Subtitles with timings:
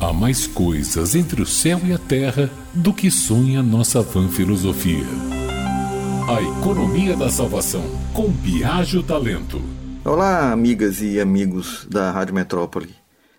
[0.00, 5.04] Há mais coisas entre o céu e a terra do que sonha nossa vã filosofia.
[6.26, 7.84] A Economia da Salvação,
[8.14, 9.60] com Biagio Talento.
[10.02, 12.94] Olá, amigas e amigos da Rádio Metrópole.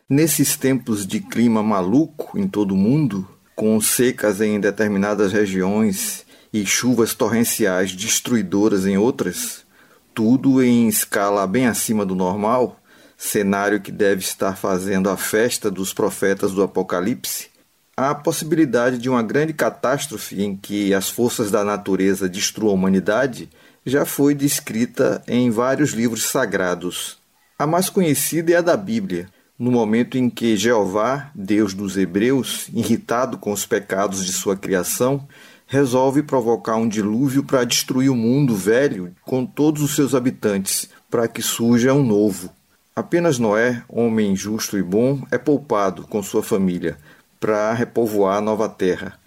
[0.08, 6.64] Nesses tempos de clima maluco em todo o mundo, com secas em determinadas regiões e
[6.64, 9.66] chuvas torrenciais destruidoras em outras,
[10.14, 12.81] tudo em escala bem acima do normal,
[13.24, 17.50] cenário que deve estar fazendo a festa dos profetas do Apocalipse,
[17.96, 23.48] a possibilidade de uma grande catástrofe em que as forças da natureza destruam a humanidade
[23.86, 27.20] já foi descrita em vários livros sagrados.
[27.60, 32.70] A mais conhecida é a da Bíblia, no momento em que Jeová, Deus dos Hebreus,
[32.74, 35.28] irritado com os pecados de sua criação,
[35.68, 41.28] resolve provocar um dilúvio para destruir o mundo velho com todos os seus habitantes, para
[41.28, 42.52] que surja um novo.
[42.94, 46.98] Apenas Noé, homem justo e bom, é poupado com sua família
[47.40, 49.18] para repovoar a nova terra.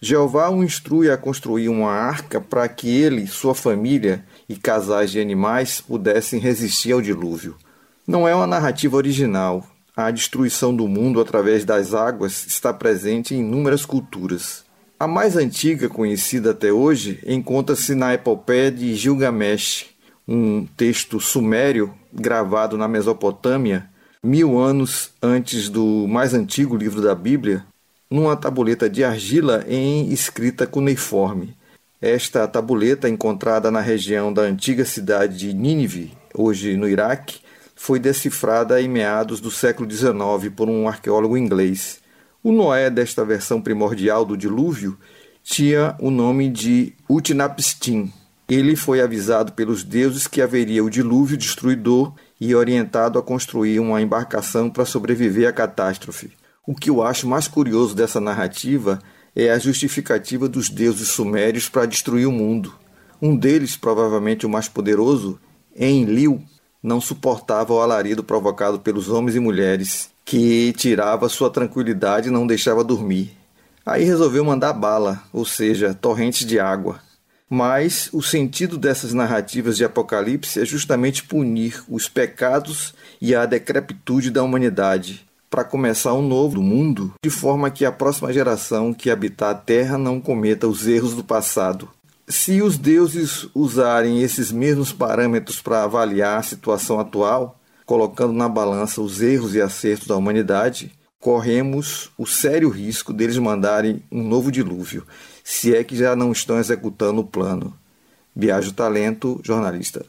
[0.00, 5.20] Jeová o instrui a construir uma arca para que ele, sua família e casais de
[5.20, 7.56] animais pudessem resistir ao dilúvio.
[8.04, 9.64] Não é uma narrativa original.
[9.96, 14.64] A destruição do mundo através das águas está presente em inúmeras culturas.
[14.98, 19.86] A mais antiga conhecida até hoje encontra-se na epopeia de Gilgamesh,
[20.26, 23.88] um texto sumério gravado na Mesopotâmia,
[24.22, 27.64] mil anos antes do mais antigo livro da Bíblia,
[28.10, 31.56] numa tabuleta de argila em escrita cuneiforme.
[32.00, 37.40] Esta tabuleta, encontrada na região da antiga cidade de Nínive, hoje no Iraque,
[37.74, 42.00] foi decifrada em meados do século XIX por um arqueólogo inglês.
[42.42, 44.98] O Noé desta versão primordial do dilúvio
[45.42, 48.12] tinha o nome de Utnapishtim.
[48.48, 54.02] Ele foi avisado pelos deuses que haveria o dilúvio destruidor e orientado a construir uma
[54.02, 56.32] embarcação para sobreviver à catástrofe.
[56.66, 58.98] O que eu acho mais curioso dessa narrativa
[59.34, 62.74] é a justificativa dos deuses sumérios para destruir o mundo.
[63.20, 65.38] Um deles, provavelmente o mais poderoso,
[65.74, 66.42] Enlil,
[66.82, 72.46] não suportava o alarido provocado pelos homens e mulheres, que tirava sua tranquilidade e não
[72.46, 73.36] deixava dormir.
[73.86, 77.00] Aí resolveu mandar bala, ou seja, torrentes de água.
[77.54, 84.30] Mas o sentido dessas narrativas de Apocalipse é justamente punir os pecados e a decrepitude
[84.30, 89.50] da humanidade, para começar um novo mundo, de forma que a próxima geração que habitar
[89.50, 91.90] a Terra não cometa os erros do passado.
[92.26, 99.02] Se os deuses usarem esses mesmos parâmetros para avaliar a situação atual, colocando na balança
[99.02, 100.90] os erros e acertos da humanidade,
[101.22, 105.06] corremos o sério risco deles mandarem um novo dilúvio,
[105.44, 107.72] se é que já não estão executando o plano.
[108.34, 110.04] Viajo Talento, jornalista.